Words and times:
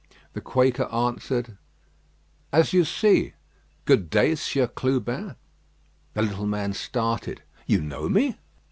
The 0.33 0.41
Quaker 0.41 0.85
answered: 0.85 1.59
"As 2.51 2.73
you 2.73 2.85
see. 2.85 3.35
Good 3.85 4.09
day, 4.09 4.33
Sieur 4.33 4.65
Clubin." 4.65 5.35
The 6.15 6.23
little 6.23 6.47
man 6.47 6.73
started. 6.73 7.43
"You 7.67 7.81
know 7.83 8.09
me?" 8.09 8.39